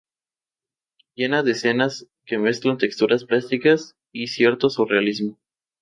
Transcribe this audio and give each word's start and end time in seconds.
Llena 1.13 1.43
de 1.43 1.51
escenas 1.51 2.07
que 2.25 2.39
mezclan 2.39 2.79
texturas 2.79 3.23
plásticas 3.23 3.95
y 4.11 4.25
cierto 4.29 4.71
surrealismo. 4.71 5.37